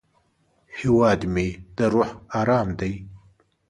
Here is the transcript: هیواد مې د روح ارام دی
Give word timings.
هیواد 0.77 1.21
مې 1.33 1.47
د 1.77 1.79
روح 1.93 2.09
ارام 2.39 2.67
دی 2.79 2.93